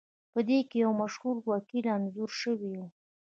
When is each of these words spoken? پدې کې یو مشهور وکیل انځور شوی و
پدې 0.33 0.59
کې 0.69 0.77
یو 0.83 0.91
مشهور 1.01 1.35
وکیل 1.51 1.85
انځور 1.95 2.31
شوی 2.41 2.73
و 2.77 2.81